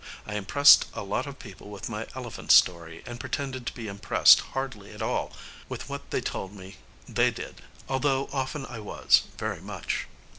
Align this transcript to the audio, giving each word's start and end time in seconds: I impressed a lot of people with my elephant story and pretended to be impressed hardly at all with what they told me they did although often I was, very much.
I 0.25 0.33
impressed 0.33 0.87
a 0.95 1.03
lot 1.03 1.27
of 1.27 1.37
people 1.37 1.69
with 1.69 1.87
my 1.87 2.07
elephant 2.15 2.51
story 2.51 3.03
and 3.05 3.19
pretended 3.19 3.67
to 3.67 3.73
be 3.75 3.87
impressed 3.87 4.39
hardly 4.39 4.93
at 4.93 5.01
all 5.03 5.31
with 5.69 5.89
what 5.89 6.09
they 6.09 6.21
told 6.21 6.55
me 6.55 6.77
they 7.07 7.29
did 7.29 7.61
although 7.87 8.27
often 8.33 8.65
I 8.65 8.79
was, 8.79 9.21
very 9.37 9.61
much. 9.61 10.07